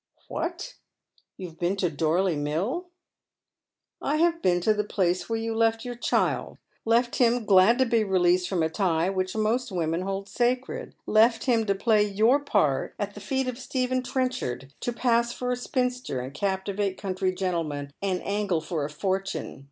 [0.29, 0.77] "What?
[1.37, 2.87] You have been to Doriey Mill?""
[4.11, 7.85] I have been to the place where you left your child, left hira, glad to
[7.85, 12.39] be released from a tie which most women hold sacred; left him to play your
[12.39, 17.31] part at the feet of Stephen Trenchard, to pass for a spinster, and captivate country
[17.31, 19.59] gentlemen, and angle for a fortune.